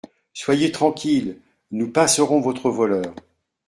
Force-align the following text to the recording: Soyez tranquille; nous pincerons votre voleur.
Soyez 0.33 0.71
tranquille; 0.71 1.37
nous 1.69 1.91
pincerons 1.91 2.41
votre 2.41 2.71
voleur. 2.71 3.13